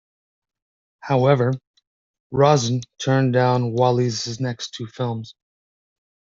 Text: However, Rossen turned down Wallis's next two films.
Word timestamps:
However, 1.01 1.53
Rossen 2.33 2.81
turned 2.97 3.33
down 3.33 3.73
Wallis's 3.73 4.39
next 4.39 4.73
two 4.73 4.87
films. 4.87 5.35